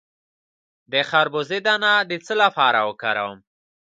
د 0.91 0.93
خربوزې 1.09 1.59
دانه 1.67 1.91
د 2.09 2.11
څه 2.25 2.33
لپاره 2.43 2.79
وکاروم؟ 2.89 3.39